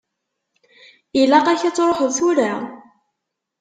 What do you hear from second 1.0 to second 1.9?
Ilaq-ak ad